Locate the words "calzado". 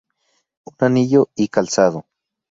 1.49-2.05